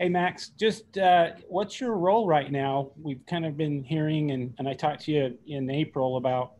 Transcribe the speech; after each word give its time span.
Hey, 0.00 0.08
Max, 0.08 0.52
just 0.58 0.96
uh, 0.96 1.32
what's 1.46 1.78
your 1.78 1.92
role 1.92 2.26
right 2.26 2.50
now? 2.50 2.90
We've 3.02 3.20
kind 3.28 3.44
of 3.44 3.58
been 3.58 3.84
hearing, 3.84 4.30
and, 4.30 4.54
and 4.58 4.66
I 4.66 4.72
talked 4.72 5.02
to 5.02 5.12
you 5.12 5.36
in 5.46 5.68
April 5.68 6.16
about 6.16 6.52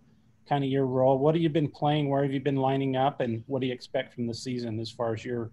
kind 0.46 0.62
of 0.62 0.68
your 0.68 0.84
role. 0.84 1.16
What 1.16 1.34
have 1.34 1.40
you 1.40 1.48
been 1.48 1.70
playing? 1.70 2.10
Where 2.10 2.22
have 2.22 2.34
you 2.34 2.40
been 2.40 2.56
lining 2.56 2.96
up? 2.96 3.22
And 3.22 3.42
what 3.46 3.62
do 3.62 3.66
you 3.66 3.72
expect 3.72 4.12
from 4.12 4.26
the 4.26 4.34
season 4.34 4.78
as 4.78 4.90
far 4.90 5.14
as 5.14 5.24
your 5.24 5.50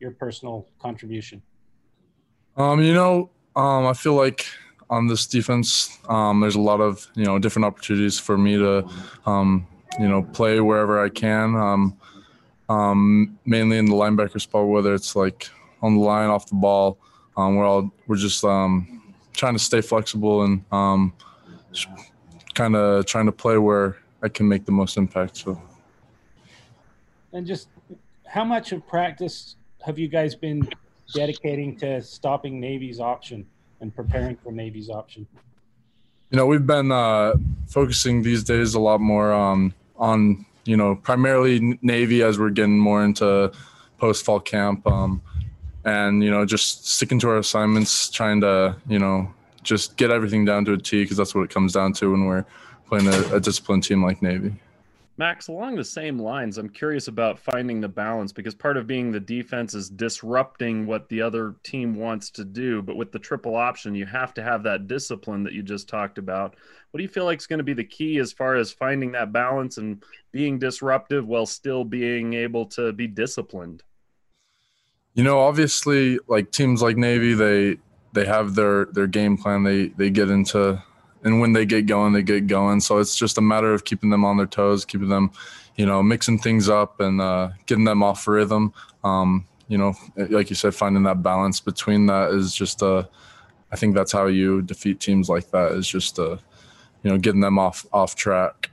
your 0.00 0.10
personal 0.10 0.66
contribution? 0.82 1.40
Um, 2.56 2.82
you 2.82 2.92
know, 2.92 3.30
um, 3.54 3.86
I 3.86 3.92
feel 3.92 4.14
like 4.14 4.44
on 4.90 5.06
this 5.06 5.24
defense, 5.24 5.96
um, 6.08 6.40
there's 6.40 6.56
a 6.56 6.60
lot 6.60 6.80
of 6.80 7.06
you 7.14 7.24
know 7.24 7.38
different 7.38 7.66
opportunities 7.66 8.18
for 8.18 8.36
me 8.36 8.56
to, 8.56 8.84
um, 9.26 9.64
you 10.00 10.08
know, 10.08 10.24
play 10.24 10.58
wherever 10.58 11.00
I 11.00 11.08
can. 11.08 11.54
Um, 11.54 11.96
um, 12.68 13.38
mainly 13.46 13.78
in 13.78 13.84
the 13.84 13.94
linebacker 13.94 14.40
spot, 14.40 14.66
whether 14.66 14.92
it's 14.92 15.14
like 15.14 15.48
on 15.82 15.94
the 15.94 16.00
line, 16.00 16.30
off 16.30 16.48
the 16.48 16.56
ball. 16.56 16.98
Um, 17.38 17.54
we're 17.54 17.64
all 17.64 17.90
we're 18.08 18.16
just 18.16 18.44
um, 18.44 19.14
trying 19.32 19.54
to 19.54 19.60
stay 19.60 19.80
flexible 19.80 20.42
and 20.42 20.64
um, 20.72 21.12
kind 22.54 22.74
of 22.74 23.06
trying 23.06 23.26
to 23.26 23.32
play 23.32 23.56
where 23.58 23.96
I 24.24 24.28
can 24.28 24.48
make 24.48 24.66
the 24.66 24.72
most 24.72 24.96
impact. 24.96 25.36
So, 25.36 25.62
and 27.32 27.46
just 27.46 27.68
how 28.26 28.42
much 28.42 28.72
of 28.72 28.84
practice 28.88 29.54
have 29.86 30.00
you 30.00 30.08
guys 30.08 30.34
been 30.34 30.68
dedicating 31.14 31.76
to 31.76 32.02
stopping 32.02 32.58
Navy's 32.58 32.98
option 32.98 33.46
and 33.80 33.94
preparing 33.94 34.34
for 34.34 34.50
Navy's 34.50 34.90
option? 34.90 35.24
You 36.30 36.38
know, 36.38 36.46
we've 36.46 36.66
been 36.66 36.90
uh, 36.90 37.34
focusing 37.68 38.22
these 38.22 38.42
days 38.42 38.74
a 38.74 38.80
lot 38.80 39.00
more 39.00 39.32
um, 39.32 39.72
on 39.96 40.44
you 40.64 40.76
know 40.76 40.96
primarily 40.96 41.78
Navy 41.82 42.24
as 42.24 42.36
we're 42.36 42.50
getting 42.50 42.80
more 42.80 43.04
into 43.04 43.52
post 43.98 44.24
fall 44.24 44.40
camp. 44.40 44.84
Um, 44.88 45.22
and 45.88 46.22
you 46.22 46.30
know 46.30 46.44
just 46.44 46.86
sticking 46.86 47.18
to 47.18 47.28
our 47.28 47.38
assignments 47.38 48.10
trying 48.10 48.40
to 48.40 48.76
you 48.88 48.98
know 48.98 49.32
just 49.62 49.96
get 49.96 50.10
everything 50.10 50.44
down 50.44 50.64
to 50.64 50.72
a 50.72 50.78
t 50.78 51.02
because 51.02 51.16
that's 51.16 51.34
what 51.34 51.42
it 51.42 51.50
comes 51.50 51.72
down 51.72 51.92
to 51.92 52.10
when 52.12 52.26
we're 52.26 52.44
playing 52.86 53.06
a, 53.06 53.36
a 53.36 53.40
disciplined 53.40 53.82
team 53.82 54.02
like 54.02 54.22
navy 54.22 54.52
Max, 55.18 55.48
along 55.48 55.74
the 55.74 55.84
same 55.84 56.16
lines, 56.16 56.58
I'm 56.58 56.68
curious 56.68 57.08
about 57.08 57.40
finding 57.40 57.80
the 57.80 57.88
balance 57.88 58.30
because 58.30 58.54
part 58.54 58.76
of 58.76 58.86
being 58.86 59.10
the 59.10 59.18
defense 59.18 59.74
is 59.74 59.90
disrupting 59.90 60.86
what 60.86 61.08
the 61.08 61.20
other 61.22 61.56
team 61.64 61.96
wants 61.96 62.30
to 62.30 62.44
do. 62.44 62.82
But 62.82 62.94
with 62.94 63.10
the 63.10 63.18
triple 63.18 63.56
option, 63.56 63.96
you 63.96 64.06
have 64.06 64.32
to 64.34 64.44
have 64.44 64.62
that 64.62 64.86
discipline 64.86 65.42
that 65.42 65.54
you 65.54 65.64
just 65.64 65.88
talked 65.88 66.18
about. 66.18 66.54
What 66.92 66.98
do 66.98 67.02
you 67.02 67.08
feel 67.08 67.24
like 67.24 67.40
is 67.40 67.48
going 67.48 67.58
to 67.58 67.64
be 67.64 67.74
the 67.74 67.82
key 67.82 68.18
as 68.18 68.32
far 68.32 68.54
as 68.54 68.70
finding 68.70 69.10
that 69.10 69.32
balance 69.32 69.78
and 69.78 70.04
being 70.30 70.56
disruptive 70.56 71.26
while 71.26 71.46
still 71.46 71.82
being 71.82 72.34
able 72.34 72.66
to 72.66 72.92
be 72.92 73.08
disciplined? 73.08 73.82
You 75.18 75.24
know, 75.24 75.40
obviously, 75.40 76.20
like 76.28 76.52
teams 76.52 76.80
like 76.80 76.96
Navy, 76.96 77.34
they 77.34 77.78
they 78.12 78.24
have 78.24 78.54
their 78.54 78.84
their 78.84 79.08
game 79.08 79.36
plan. 79.36 79.64
They 79.64 79.88
they 79.88 80.10
get 80.10 80.30
into, 80.30 80.80
and 81.24 81.40
when 81.40 81.54
they 81.54 81.66
get 81.66 81.86
going, 81.86 82.12
they 82.12 82.22
get 82.22 82.46
going. 82.46 82.78
So 82.78 82.98
it's 82.98 83.16
just 83.16 83.36
a 83.36 83.40
matter 83.40 83.74
of 83.74 83.84
keeping 83.84 84.10
them 84.10 84.24
on 84.24 84.36
their 84.36 84.46
toes, 84.46 84.84
keeping 84.84 85.08
them, 85.08 85.32
you 85.74 85.86
know, 85.86 86.04
mixing 86.04 86.38
things 86.38 86.68
up 86.68 87.00
and 87.00 87.20
uh, 87.20 87.48
getting 87.66 87.82
them 87.82 88.00
off 88.00 88.28
rhythm. 88.28 88.72
Um, 89.02 89.48
you 89.66 89.76
know, 89.76 89.94
like 90.16 90.50
you 90.50 90.54
said, 90.54 90.72
finding 90.72 91.02
that 91.02 91.20
balance 91.20 91.58
between 91.58 92.06
that 92.06 92.30
is 92.30 92.54
just 92.54 92.80
uh, 92.80 93.02
I 93.72 93.76
think 93.76 93.96
that's 93.96 94.12
how 94.12 94.26
you 94.26 94.62
defeat 94.62 95.00
teams 95.00 95.28
like 95.28 95.50
that. 95.50 95.72
Is 95.72 95.88
just 95.88 96.20
uh, 96.20 96.36
you 97.02 97.10
know, 97.10 97.18
getting 97.18 97.40
them 97.40 97.58
off 97.58 97.84
off 97.92 98.14
track. 98.14 98.70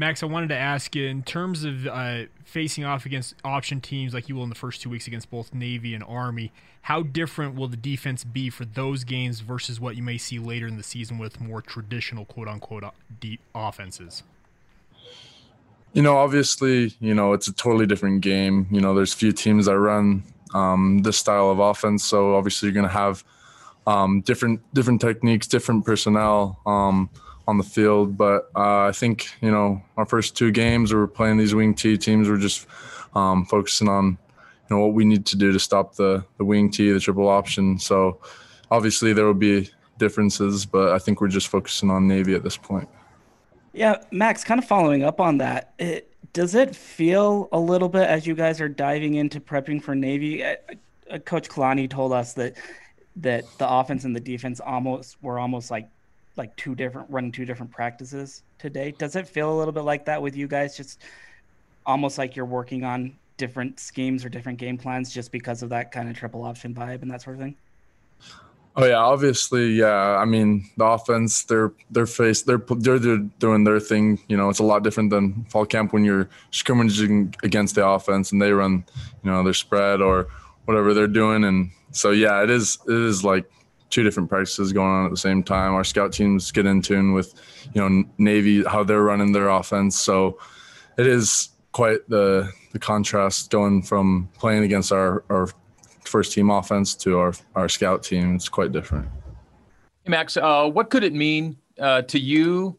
Max, 0.00 0.22
I 0.22 0.26
wanted 0.26 0.50
to 0.50 0.56
ask 0.56 0.94
you 0.94 1.06
in 1.06 1.24
terms 1.24 1.64
of 1.64 1.84
uh, 1.88 2.26
facing 2.44 2.84
off 2.84 3.04
against 3.04 3.34
option 3.44 3.80
teams 3.80 4.14
like 4.14 4.28
you 4.28 4.36
will 4.36 4.44
in 4.44 4.48
the 4.48 4.54
first 4.54 4.80
two 4.80 4.88
weeks 4.88 5.08
against 5.08 5.28
both 5.28 5.52
Navy 5.52 5.92
and 5.92 6.04
Army. 6.04 6.52
How 6.82 7.02
different 7.02 7.56
will 7.56 7.66
the 7.66 7.76
defense 7.76 8.22
be 8.22 8.48
for 8.48 8.64
those 8.64 9.02
games 9.02 9.40
versus 9.40 9.80
what 9.80 9.96
you 9.96 10.04
may 10.04 10.16
see 10.16 10.38
later 10.38 10.68
in 10.68 10.76
the 10.76 10.84
season 10.84 11.18
with 11.18 11.40
more 11.40 11.60
traditional 11.60 12.24
quote 12.24 12.46
unquote 12.46 12.84
deep 13.18 13.40
offenses? 13.56 14.22
You 15.94 16.02
know, 16.02 16.16
obviously, 16.16 16.94
you 17.00 17.12
know 17.12 17.32
it's 17.32 17.48
a 17.48 17.52
totally 17.52 17.86
different 17.86 18.20
game. 18.20 18.68
You 18.70 18.80
know, 18.80 18.94
there's 18.94 19.12
few 19.12 19.32
teams 19.32 19.66
that 19.66 19.76
run 19.76 20.22
um, 20.54 20.98
this 21.02 21.18
style 21.18 21.50
of 21.50 21.58
offense, 21.58 22.04
so 22.04 22.36
obviously 22.36 22.68
you're 22.68 22.74
going 22.74 22.86
to 22.86 22.92
have 22.92 23.24
um, 23.88 24.20
different 24.20 24.60
different 24.74 25.00
techniques, 25.00 25.48
different 25.48 25.84
personnel. 25.84 26.60
Um, 26.66 27.10
on 27.48 27.56
the 27.56 27.64
field. 27.64 28.16
But 28.16 28.50
uh, 28.54 28.86
I 28.86 28.92
think 28.92 29.28
you 29.40 29.50
know 29.50 29.82
our 29.96 30.04
first 30.04 30.36
two 30.36 30.52
games 30.52 30.92
we 30.92 31.00
were 31.00 31.08
playing 31.08 31.38
these 31.38 31.54
wing 31.54 31.74
T 31.74 31.96
teams. 31.96 32.28
We're 32.28 32.36
just 32.36 32.66
um, 33.14 33.46
focusing 33.46 33.88
on 33.88 34.18
you 34.70 34.76
know 34.76 34.84
what 34.84 34.92
we 34.92 35.04
need 35.04 35.26
to 35.26 35.36
do 35.36 35.50
to 35.50 35.58
stop 35.58 35.96
the 35.96 36.24
the 36.36 36.44
wing 36.44 36.70
T, 36.70 36.92
the 36.92 37.00
triple 37.00 37.28
option. 37.28 37.78
So 37.78 38.20
obviously 38.70 39.12
there 39.14 39.24
will 39.24 39.34
be 39.34 39.70
differences, 39.96 40.66
but 40.66 40.92
I 40.92 40.98
think 40.98 41.20
we're 41.20 41.28
just 41.28 41.48
focusing 41.48 41.90
on 41.90 42.06
Navy 42.06 42.34
at 42.34 42.44
this 42.44 42.56
point. 42.56 42.88
Yeah, 43.72 43.96
Max, 44.10 44.44
kind 44.44 44.58
of 44.58 44.66
following 44.66 45.02
up 45.02 45.20
on 45.20 45.38
that. 45.38 45.72
It, 45.78 46.12
does 46.32 46.54
it 46.54 46.76
feel 46.76 47.48
a 47.52 47.58
little 47.58 47.88
bit 47.88 48.08
as 48.08 48.26
you 48.26 48.34
guys 48.34 48.60
are 48.60 48.68
diving 48.68 49.14
into 49.14 49.40
prepping 49.40 49.82
for 49.82 49.94
Navy? 49.94 50.44
Uh, 50.44 50.56
uh, 51.10 51.18
Coach 51.18 51.48
Kalani 51.48 51.88
told 51.88 52.12
us 52.12 52.34
that 52.34 52.56
that 53.16 53.44
the 53.58 53.68
offense 53.68 54.04
and 54.04 54.14
the 54.14 54.20
defense 54.20 54.60
almost 54.60 55.16
were 55.22 55.38
almost 55.38 55.70
like 55.70 55.88
like 56.38 56.54
two 56.56 56.74
different 56.74 57.10
running 57.10 57.32
two 57.32 57.44
different 57.44 57.70
practices 57.72 58.42
today. 58.58 58.92
Does 58.96 59.16
it 59.16 59.28
feel 59.28 59.52
a 59.52 59.56
little 59.56 59.72
bit 59.72 59.84
like 59.84 60.04
that 60.06 60.22
with 60.22 60.36
you 60.36 60.48
guys? 60.48 60.76
Just 60.76 61.00
almost 61.84 62.18
like 62.18 62.36
you're 62.36 62.46
working 62.46 62.84
on 62.84 63.16
different 63.36 63.80
schemes 63.80 64.24
or 64.24 64.28
different 64.28 64.58
game 64.58 64.78
plans 64.78 65.12
just 65.12 65.32
because 65.32 65.62
of 65.62 65.70
that 65.70 65.90
kind 65.92 66.08
of 66.08 66.16
triple 66.16 66.44
option 66.44 66.74
vibe 66.74 67.02
and 67.02 67.10
that 67.10 67.22
sort 67.22 67.36
of 67.36 67.42
thing? 67.42 67.56
Oh 68.76 68.84
yeah, 68.84 68.96
obviously, 68.96 69.72
yeah. 69.72 70.16
I 70.16 70.24
mean, 70.24 70.70
the 70.76 70.84
offense, 70.84 71.42
they're 71.44 71.72
they're 71.90 72.06
face 72.06 72.42
they're 72.42 72.62
they're, 72.78 72.98
they're 73.00 73.16
doing 73.40 73.64
their 73.64 73.80
thing. 73.80 74.20
You 74.28 74.36
know, 74.36 74.50
it's 74.50 74.60
a 74.60 74.64
lot 74.64 74.84
different 74.84 75.10
than 75.10 75.44
fall 75.48 75.66
camp 75.66 75.92
when 75.92 76.04
you're 76.04 76.28
scrimmaging 76.52 77.34
against 77.42 77.74
the 77.74 77.84
offense 77.84 78.30
and 78.30 78.40
they 78.40 78.52
run, 78.52 78.84
you 79.24 79.30
know, 79.32 79.42
their 79.42 79.54
spread 79.54 80.00
or 80.00 80.28
whatever 80.66 80.94
they're 80.94 81.08
doing. 81.08 81.42
And 81.42 81.72
so 81.90 82.12
yeah, 82.12 82.42
it 82.44 82.50
is 82.50 82.78
it 82.86 82.94
is 82.94 83.24
like 83.24 83.50
two 83.90 84.02
different 84.02 84.28
practices 84.28 84.72
going 84.72 84.90
on 84.90 85.04
at 85.06 85.10
the 85.10 85.16
same 85.16 85.42
time. 85.42 85.72
Our 85.74 85.84
scout 85.84 86.12
teams 86.12 86.50
get 86.50 86.66
in 86.66 86.82
tune 86.82 87.12
with, 87.12 87.34
you 87.72 87.80
know, 87.80 88.04
Navy 88.18 88.64
how 88.64 88.84
they're 88.84 89.02
running 89.02 89.32
their 89.32 89.48
offense. 89.48 89.98
So 89.98 90.38
it 90.96 91.06
is 91.06 91.50
quite 91.72 92.08
the 92.08 92.50
the 92.72 92.78
contrast 92.78 93.50
going 93.50 93.82
from 93.82 94.28
playing 94.38 94.64
against 94.64 94.92
our 94.92 95.24
our 95.30 95.48
first 96.04 96.32
team 96.32 96.50
offense 96.50 96.94
to 96.96 97.18
our 97.18 97.32
our 97.54 97.68
scout 97.68 98.02
team. 98.02 98.34
It's 98.34 98.48
quite 98.48 98.72
different. 98.72 99.08
Hey 100.04 100.10
Max, 100.10 100.36
uh, 100.36 100.68
what 100.68 100.90
could 100.90 101.04
it 101.04 101.14
mean 101.14 101.56
uh, 101.78 102.02
to 102.02 102.18
you 102.18 102.78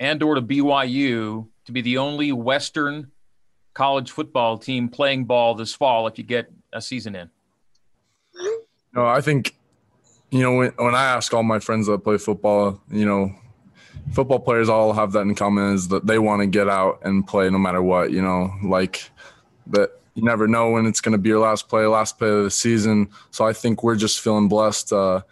and 0.00 0.22
or 0.22 0.34
to 0.34 0.42
BYU 0.42 1.46
to 1.64 1.72
be 1.72 1.80
the 1.82 1.98
only 1.98 2.32
Western 2.32 3.10
college 3.74 4.10
football 4.10 4.56
team 4.58 4.88
playing 4.88 5.24
ball 5.24 5.54
this 5.54 5.74
fall 5.74 6.06
if 6.06 6.18
you 6.18 6.24
get 6.24 6.50
a 6.72 6.80
season 6.80 7.14
in? 7.14 7.30
No, 8.94 9.06
I 9.06 9.20
think 9.20 9.57
you 10.30 10.42
know, 10.42 10.56
when, 10.56 10.70
when 10.76 10.94
I 10.94 11.04
ask 11.04 11.32
all 11.32 11.42
my 11.42 11.58
friends 11.58 11.86
that 11.86 12.04
play 12.04 12.18
football, 12.18 12.80
you 12.90 13.06
know, 13.06 13.34
football 14.12 14.40
players 14.40 14.68
all 14.68 14.92
have 14.92 15.12
that 15.12 15.20
in 15.20 15.34
common 15.34 15.74
is 15.74 15.88
that 15.88 16.06
they 16.06 16.18
want 16.18 16.40
to 16.40 16.46
get 16.46 16.68
out 16.68 17.00
and 17.02 17.26
play 17.26 17.48
no 17.50 17.58
matter 17.58 17.82
what, 17.82 18.10
you 18.10 18.22
know, 18.22 18.52
like 18.62 19.10
that 19.68 19.90
you 20.14 20.22
never 20.22 20.48
know 20.48 20.70
when 20.70 20.86
it's 20.86 21.00
going 21.00 21.12
to 21.12 21.18
be 21.18 21.28
your 21.28 21.38
last 21.38 21.68
play, 21.68 21.86
last 21.86 22.18
play 22.18 22.28
of 22.28 22.44
the 22.44 22.50
season. 22.50 23.08
So 23.30 23.46
I 23.46 23.52
think 23.52 23.82
we're 23.82 23.96
just 23.96 24.20
feeling 24.20 24.48
blessed 24.48 24.92
uh, 24.92 25.22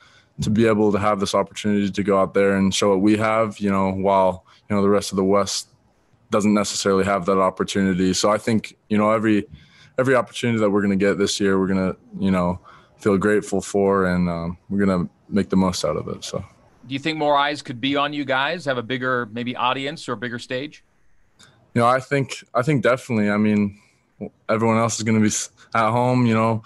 to 0.43 0.51
be 0.51 0.67
able 0.67 0.93
to 0.93 0.99
have 0.99 1.21
this 1.21 1.35
opportunity 1.35 1.91
to 1.91 2.03
go 2.03 2.21
out 2.21 2.35
there 2.35 2.57
and 2.57 2.75
show 2.75 2.91
what 2.91 3.01
we 3.01 3.17
have, 3.17 3.59
you 3.59 3.71
know, 3.71 3.91
while, 3.91 4.45
you 4.69 4.77
know, 4.77 4.83
the 4.83 4.89
rest 4.89 5.13
of 5.13 5.17
the 5.17 5.25
West 5.25 5.69
doesn't 6.31 6.55
necessarily 6.55 7.05
have 7.05 7.27
that 7.27 7.39
opportunity. 7.39 8.13
So 8.13 8.31
I 8.31 8.39
think, 8.39 8.77
you 8.89 8.99
know, 8.99 9.11
every, 9.11 9.47
every 9.99 10.15
opportunity 10.15 10.59
that 10.61 10.71
we're 10.71 10.83
going 10.83 10.99
to 10.99 11.05
get 11.05 11.19
this 11.19 11.41
year, 11.41 11.59
we're 11.59 11.69
going 11.69 11.93
to, 11.93 11.99
you 12.19 12.31
know, 12.31 12.61
feel 12.99 13.19
grateful 13.19 13.61
for, 13.61 14.07
and 14.07 14.29
um, 14.29 14.59
we're 14.69 14.85
gonna 14.85 15.09
make 15.29 15.49
the 15.49 15.57
most 15.57 15.85
out 15.85 15.97
of 15.97 16.09
it. 16.09 16.25
So, 16.25 16.45
do 16.87 16.95
you 16.95 16.99
think 16.99 17.19
more 17.19 17.37
eyes 17.37 17.63
could 17.63 17.81
be 17.81 17.97
on 17.97 18.13
you 18.13 18.25
guys? 18.25 18.65
Have 18.65 18.79
a 18.79 18.83
bigger 18.83 19.29
maybe 19.33 19.57
audience 19.57 20.09
or 20.09 20.13
a 20.13 20.17
bigger 20.17 20.39
stage? 20.39 20.85
You 21.75 21.83
know, 21.83 21.87
I 21.87 22.01
think 22.01 22.45
I 22.55 22.63
think 22.63 22.83
definitely. 22.83 23.31
I 23.31 23.37
mean, 23.37 23.79
everyone 24.49 24.79
else 24.79 24.97
is 24.97 25.03
gonna 25.03 25.21
be 25.21 25.31
at 25.75 25.91
home. 25.91 26.27
You 26.27 26.35
know, 26.35 26.63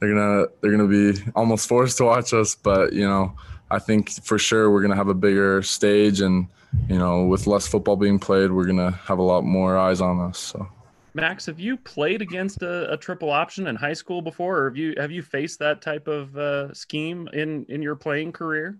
they're 0.00 0.14
gonna 0.14 0.46
they're 0.60 0.70
gonna 0.70 0.88
be 0.88 1.20
almost 1.34 1.68
forced 1.68 1.98
to 1.98 2.04
watch 2.04 2.32
us, 2.32 2.54
but 2.54 2.92
you 2.92 3.06
know, 3.06 3.34
I 3.70 3.78
think 3.78 4.10
for 4.24 4.38
sure 4.38 4.70
we're 4.70 4.82
gonna 4.82 4.96
have 4.96 5.08
a 5.08 5.14
bigger 5.14 5.62
stage 5.62 6.20
and 6.20 6.48
you 6.88 6.98
know, 6.98 7.24
with 7.24 7.46
less 7.46 7.66
football 7.66 7.96
being 7.96 8.18
played, 8.18 8.50
we're 8.50 8.66
gonna 8.66 8.90
have 8.90 9.18
a 9.18 9.22
lot 9.22 9.44
more 9.44 9.76
eyes 9.76 10.00
on 10.00 10.20
us. 10.20 10.38
So. 10.38 10.68
Max, 11.14 11.46
have 11.46 11.58
you 11.58 11.76
played 11.76 12.22
against 12.22 12.62
a, 12.62 12.92
a, 12.92 12.96
triple 12.96 13.30
option 13.30 13.66
in 13.66 13.76
high 13.76 13.92
school 13.92 14.22
before, 14.22 14.58
or 14.58 14.68
have 14.68 14.76
you 14.76 14.94
have 14.98 15.10
you 15.10 15.22
faced 15.22 15.58
that 15.58 15.80
type 15.80 16.06
of 16.06 16.36
uh, 16.36 16.72
scheme 16.74 17.28
in 17.32 17.64
in 17.68 17.82
your 17.82 17.96
playing 17.96 18.32
career? 18.32 18.78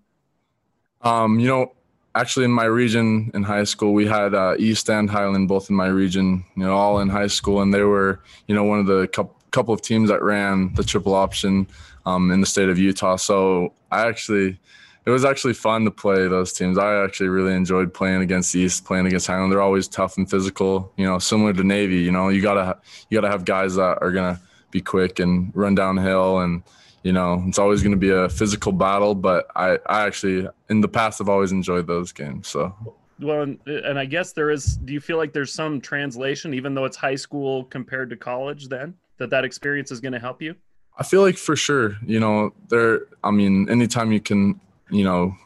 Um, 1.03 1.41
you 1.41 1.49
know, 1.49 1.73
actually, 2.15 2.45
in 2.45 2.53
my 2.53 2.65
region 2.65 3.31
in 3.35 3.43
high 3.43 3.65
school, 3.65 3.93
we 3.95 4.07
had 4.07 4.35
uh, 4.35 4.57
East 4.59 4.91
and 4.91 5.09
Highland 5.09 5.49
both 5.49 5.71
in 5.71 5.77
my 5.77 5.87
region. 5.87 6.45
You 6.57 6.65
know, 6.65 6.77
all 6.77 7.01
in 7.01 7.09
high 7.09 7.29
school, 7.29 7.63
and 7.63 7.73
they 7.73 7.83
were 7.83 8.21
you 8.47 8.55
know 8.55 8.65
one 8.65 8.79
of 8.79 8.87
the 8.87 9.09
couple 9.09 9.39
couple 9.51 9.75
of 9.75 9.81
teams 9.81 10.09
that 10.11 10.23
ran 10.23 10.75
the 10.75 10.85
triple 10.85 11.15
option 11.15 11.67
um, 12.07 12.31
in 12.31 12.41
the 12.41 12.47
state 12.47 12.69
of 12.69 12.79
Utah. 12.79 13.17
So 13.17 13.73
I 13.91 14.07
actually, 14.07 14.59
it 15.09 15.11
was 15.11 15.25
actually 15.25 15.55
fun 15.55 15.87
to 15.87 15.91
play 15.91 16.29
those 16.29 16.53
teams. 16.53 16.77
I 16.77 17.03
actually 17.03 17.31
really 17.31 17.55
enjoyed 17.55 17.95
playing 17.95 18.21
against 18.21 18.55
East, 18.55 18.85
playing 18.85 19.07
against 19.07 19.27
Highland. 19.27 19.51
They're 19.51 19.63
always 19.63 19.89
tough 19.89 20.19
and 20.19 20.29
physical. 20.29 20.93
You 20.99 21.07
know, 21.07 21.19
similar 21.19 21.55
to 21.55 21.65
Navy. 21.65 22.01
You 22.01 22.13
know, 22.13 22.29
you 22.29 22.43
gotta 22.43 22.79
you 23.09 23.19
gotta 23.19 23.33
have 23.33 23.47
guys 23.47 23.77
that 23.77 24.03
are 24.03 24.13
gonna 24.13 24.39
be 24.71 24.83
quick 24.83 25.19
and 25.19 25.51
run 25.55 25.75
downhill 25.75 26.41
and 26.41 26.63
you 27.03 27.13
know 27.13 27.43
it's 27.47 27.59
always 27.59 27.83
going 27.83 27.93
to 27.93 27.99
be 27.99 28.11
a 28.11 28.29
physical 28.29 28.71
battle 28.71 29.15
but 29.15 29.47
I, 29.57 29.79
I 29.87 30.07
actually 30.07 30.47
in 30.69 30.83
the 30.83 30.89
past 30.89 31.21
have 31.21 31.29
always 31.31 31.53
enjoyed 31.53 31.87
those 31.87 32.13
games 32.13 32.49
so 32.49 32.75
well 33.21 33.43
and, 33.43 33.59
and 33.67 33.99
i 33.99 34.05
guess 34.05 34.33
there 34.33 34.51
is 34.51 34.77
do 34.79 34.93
you 34.93 35.01
feel 35.01 35.17
like 35.17 35.33
there's 35.33 35.53
some 35.53 35.81
translation 35.81 36.53
even 36.53 36.75
though 36.75 36.85
it's 36.85 36.99
high 36.99 37.15
school 37.15 37.65
compared 37.65 38.11
to 38.11 38.17
college 38.17 38.69
then 38.69 38.95
that 39.17 39.31
that 39.31 39.45
experience 39.45 39.91
is 39.91 40.01
going 40.01 40.13
to 40.13 40.19
help 40.19 40.43
you 40.43 40.55
i 40.99 41.03
feel 41.03 41.23
like 41.23 41.39
for 41.39 41.57
sure 41.57 41.97
you 42.05 42.21
know 42.21 42.53
there 42.69 43.03
i 43.25 43.31
mean 43.31 43.71
anytime 43.71 44.13
you 44.13 44.21
can 44.21 44.61
you 44.91 45.05
know 45.05 45.37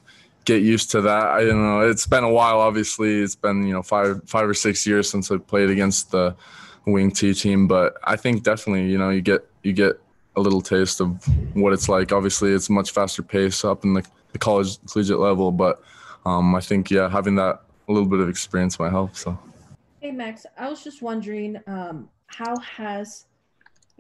get 0.45 0.63
used 0.63 0.91
to 0.91 1.01
that. 1.03 1.27
I 1.29 1.45
don't 1.45 1.63
know 1.63 1.89
it's 1.89 2.07
been 2.07 2.25
a 2.25 2.31
while 2.31 2.61
obviously. 2.61 3.21
It's 3.21 3.35
been 3.35 3.67
you 3.67 3.73
know 3.73 3.83
five 3.83 4.23
five 4.27 4.49
or 4.49 4.55
six 4.55 4.87
years 4.87 5.09
since 5.11 5.31
i 5.31 5.37
played 5.37 5.71
against 5.71 6.11
the 6.11 6.35
wing 6.85 7.13
t 7.13 7.33
team 7.33 7.69
but 7.69 7.97
i 8.03 8.17
think 8.17 8.43
definitely 8.43 8.91
you 8.91 8.99
know 8.99 9.11
you 9.11 9.21
get 9.21 9.49
you 9.63 9.73
get 9.73 10.01
a 10.35 10.41
little 10.41 10.61
taste 10.61 11.01
of 11.01 11.25
what 11.55 11.73
it's 11.73 11.89
like. 11.89 12.11
Obviously 12.11 12.53
it's 12.53 12.71
much 12.71 12.91
faster 12.91 13.23
pace 13.23 13.65
up 13.65 13.85
in 13.85 13.95
the, 13.95 14.05
the 14.33 14.39
college 14.39 14.79
collegiate 14.91 15.19
level 15.19 15.53
but 15.53 15.83
um, 16.25 16.55
i 16.55 16.61
think 16.61 16.91
yeah 16.91 17.09
having 17.09 17.35
that 17.37 17.61
a 17.89 17.93
little 17.93 18.09
bit 18.09 18.21
of 18.21 18.29
experience 18.29 18.79
might 18.79 18.91
help 18.91 19.15
so. 19.15 19.39
Hey 20.01 20.11
max 20.11 20.47
i 20.59 20.69
was 20.69 20.83
just 20.83 21.03
wondering 21.03 21.61
um, 21.67 22.09
how 22.27 22.57
has 22.59 23.27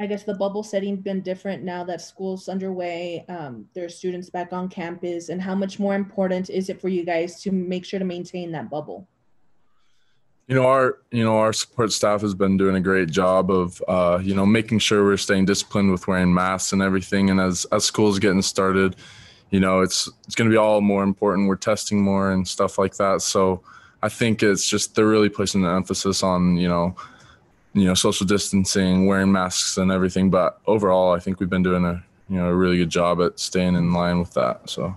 I 0.02 0.06
guess 0.06 0.24
the 0.24 0.34
bubble 0.34 0.62
setting 0.62 0.96
been 0.96 1.20
different 1.20 1.62
now 1.62 1.84
that 1.84 2.00
school's 2.00 2.48
underway. 2.48 3.24
Um, 3.28 3.66
there's 3.74 3.96
students 3.96 4.30
back 4.30 4.52
on 4.52 4.68
campus, 4.68 5.28
and 5.28 5.40
how 5.40 5.54
much 5.54 5.78
more 5.78 5.94
important 5.94 6.50
is 6.50 6.68
it 6.68 6.80
for 6.80 6.88
you 6.88 7.04
guys 7.04 7.40
to 7.42 7.52
make 7.52 7.84
sure 7.84 7.98
to 7.98 8.04
maintain 8.04 8.52
that 8.52 8.68
bubble? 8.68 9.08
You 10.48 10.56
know, 10.56 10.66
our 10.66 10.98
you 11.10 11.22
know 11.22 11.38
our 11.38 11.52
support 11.52 11.92
staff 11.92 12.20
has 12.22 12.34
been 12.34 12.56
doing 12.56 12.76
a 12.76 12.80
great 12.80 13.10
job 13.10 13.50
of 13.50 13.82
uh, 13.86 14.20
you 14.22 14.34
know 14.34 14.44
making 14.44 14.80
sure 14.80 15.04
we're 15.04 15.16
staying 15.16 15.44
disciplined 15.44 15.92
with 15.92 16.08
wearing 16.08 16.34
masks 16.34 16.72
and 16.72 16.82
everything. 16.82 17.30
And 17.30 17.40
as 17.40 17.64
as 17.66 17.84
school's 17.84 18.18
getting 18.18 18.42
started, 18.42 18.96
you 19.50 19.60
know 19.60 19.82
it's 19.82 20.10
it's 20.26 20.34
going 20.34 20.50
to 20.50 20.52
be 20.52 20.58
all 20.58 20.80
more 20.80 21.04
important. 21.04 21.48
We're 21.48 21.56
testing 21.56 22.02
more 22.02 22.32
and 22.32 22.46
stuff 22.46 22.76
like 22.76 22.96
that. 22.96 23.22
So 23.22 23.62
I 24.02 24.08
think 24.08 24.42
it's 24.42 24.68
just 24.68 24.96
they're 24.96 25.06
really 25.06 25.28
placing 25.28 25.62
the 25.62 25.70
emphasis 25.70 26.22
on 26.22 26.56
you 26.56 26.68
know 26.68 26.96
you 27.74 27.84
know 27.84 27.94
social 27.94 28.26
distancing 28.26 29.06
wearing 29.06 29.32
masks 29.32 29.76
and 29.78 29.90
everything 29.90 30.30
but 30.30 30.60
overall 30.66 31.12
i 31.12 31.18
think 31.18 31.40
we've 31.40 31.50
been 31.50 31.62
doing 31.62 31.84
a 31.84 32.02
you 32.28 32.36
know 32.36 32.48
a 32.48 32.54
really 32.54 32.78
good 32.78 32.90
job 32.90 33.20
at 33.20 33.38
staying 33.38 33.74
in 33.74 33.92
line 33.92 34.18
with 34.18 34.32
that 34.34 34.68
so. 34.68 34.96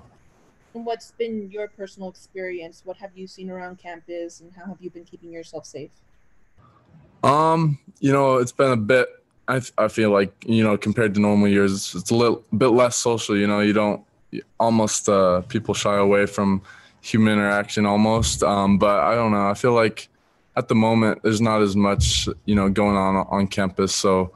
And 0.74 0.86
what's 0.86 1.12
been 1.12 1.50
your 1.50 1.69
personal 1.69 2.10
experience? 2.10 2.81
What 2.83 2.98
have 2.98 3.12
you 3.16 3.27
seen 3.27 3.50
around 3.50 3.77
campus 3.77 4.42
and 4.42 4.51
how 4.51 4.66
have 4.66 4.75
you 4.81 4.89
been 4.89 5.06
keeping 5.06 5.31
yourself 5.31 5.66
safe? 5.66 5.92
Um 7.24 7.80
you 8.00 8.12
know 8.12 8.38
it's 8.38 8.51
been 8.51 8.72
a 8.72 8.77
bit 8.77 9.07
i, 9.48 9.62
I 9.77 9.88
feel 9.88 10.12
like 10.12 10.33
you 10.45 10.63
know 10.63 10.77
compared 10.77 11.13
to 11.16 11.19
normal 11.19 11.48
years 11.48 11.74
it's, 11.74 11.95
it's 11.95 12.12
a 12.12 12.16
little 12.16 12.44
bit 12.57 12.68
less 12.68 12.95
social 12.95 13.38
you 13.38 13.48
know 13.48 13.60
you 13.60 13.74
don't 13.74 14.04
almost 14.60 15.07
uh 15.07 15.42
people 15.42 15.74
shy 15.74 15.95
away 15.95 16.25
from 16.25 16.62
human 17.01 17.33
interaction 17.33 17.86
almost 17.86 18.44
um 18.44 18.77
but 18.77 19.00
i 19.00 19.16
don't 19.16 19.31
know 19.31 19.48
i 19.48 19.54
feel 19.54 19.74
like 19.74 20.10
at 20.56 20.68
the 20.68 20.75
moment 20.75 21.22
there's 21.24 21.42
not 21.42 21.62
as 21.62 21.75
much 21.75 22.28
you 22.46 22.56
know 22.56 22.69
going 22.69 22.96
on 22.96 23.16
on 23.30 23.48
campus 23.48 23.94
so 23.94 24.31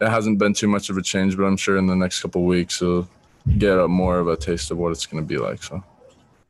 it 0.00 0.08
hasn't 0.08 0.38
been 0.38 0.54
too 0.54 0.68
much 0.68 0.90
of 0.90 0.96
a 0.96 1.02
change 1.02 1.36
but 1.36 1.44
i'm 1.44 1.56
sure 1.56 1.76
in 1.76 1.86
the 1.86 1.96
next 1.96 2.20
couple 2.20 2.44
weeks 2.44 2.80
we'll 2.80 3.08
get 3.56 3.78
a 3.78 3.88
more 3.88 4.18
of 4.18 4.28
a 4.28 4.36
taste 4.36 4.70
of 4.70 4.78
what 4.78 4.92
it's 4.92 5.06
going 5.06 5.22
to 5.22 5.26
be 5.26 5.38
like 5.38 5.62
so. 5.62 5.82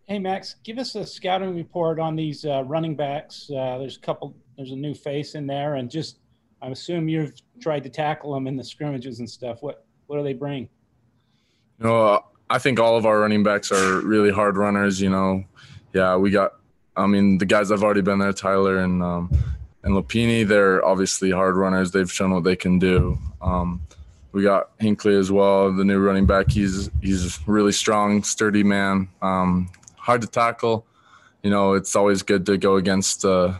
Hey 0.07 0.19
max 0.19 0.57
give 0.65 0.79
us 0.79 0.95
a 0.95 1.07
scouting 1.07 1.55
report 1.55 2.01
on 2.01 2.17
these 2.17 2.45
uh, 2.45 2.65
running 2.65 2.97
backs. 2.97 3.51
Uh, 3.51 3.79
there's 3.79 3.97
a 3.97 4.01
couple 4.01 4.35
there's 4.57 4.73
a 4.73 4.77
new 4.77 4.95
face 4.95 5.35
in 5.35 5.47
there 5.47 5.75
and 5.75 5.91
just 5.91 6.19
i 6.63 6.69
assume 6.69 7.09
you've 7.09 7.35
tried 7.61 7.85
to 7.85 7.91
tackle 7.91 8.33
them 8.33 8.47
in 8.47 8.57
the 8.57 8.65
scrimmages 8.65 9.19
and 9.21 9.29
stuff. 9.29 9.59
What 9.63 9.85
what 10.07 10.17
do 10.17 10.23
they 10.23 10.33
bring? 10.33 10.69
You 11.79 11.87
know 11.87 12.07
uh, 12.07 12.21
i 12.51 12.59
think 12.59 12.81
all 12.81 12.97
of 12.97 13.05
our 13.07 13.21
running 13.21 13.43
backs 13.43 13.71
are 13.71 14.01
really 14.01 14.31
hard 14.31 14.57
runners 14.57 15.01
you 15.01 15.11
know. 15.11 15.45
Yeah 15.93 16.17
we 16.17 16.31
got 16.31 16.58
I 16.99 17.07
mean, 17.07 17.39
the 17.39 17.47
guys 17.47 17.71
I've 17.71 17.83
already 17.83 18.01
been 18.03 18.19
there, 18.19 18.33
Tyler 18.33 18.79
and 18.79 19.03
um, 19.03 19.31
and 19.83 19.95
Lopini, 19.95 20.47
they're 20.47 20.85
obviously 20.85 21.31
hard 21.31 21.57
runners. 21.57 21.93
They've 21.93 22.11
shown 22.11 22.33
what 22.33 22.45
they 22.45 22.57
can 22.57 22.79
do. 22.79 23.19
Um, 23.41 23.81
we 24.33 24.43
got 24.43 24.71
Hinckley 24.79 25.17
as 25.17 25.33
well, 25.33 25.73
the 25.73 25.85
new 25.85 25.99
running 25.99 26.27
back. 26.27 26.51
He's 26.51 26.91
he's 27.01 27.39
really 27.47 27.73
strong, 27.73 28.23
sturdy 28.23 28.63
man. 28.63 29.09
Um, 29.23 29.71
hard 29.97 30.21
to 30.23 30.27
tackle. 30.27 30.87
You 31.43 31.51
know, 31.51 31.75
it's 31.75 31.95
always 31.95 32.23
good 32.23 32.45
to 32.47 32.59
go 32.59 32.77
against 32.77 33.25
uh, 33.25 33.59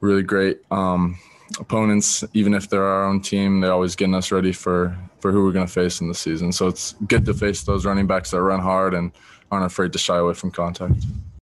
really 0.00 0.22
great 0.22 0.60
um, 0.70 1.18
opponents, 1.58 2.24
even 2.32 2.54
if 2.54 2.70
they're 2.70 2.84
our 2.84 3.04
own 3.04 3.20
team. 3.20 3.60
They're 3.60 3.72
always 3.72 3.96
getting 3.96 4.14
us 4.14 4.30
ready 4.30 4.52
for 4.52 4.96
for 5.20 5.32
who 5.32 5.44
we're 5.44 5.52
going 5.52 5.66
to 5.66 5.72
face 5.72 6.00
in 6.00 6.08
the 6.08 6.14
season. 6.14 6.52
So 6.52 6.68
it's 6.68 6.94
good 7.06 7.24
to 7.26 7.34
face 7.34 7.64
those 7.64 7.84
running 7.84 8.06
backs 8.06 8.30
that 8.30 8.40
run 8.40 8.60
hard 8.60 8.94
and 8.94 9.10
aren't 9.50 9.66
afraid 9.66 9.92
to 9.92 9.98
shy 9.98 10.16
away 10.16 10.34
from 10.34 10.52
contact. 10.52 10.94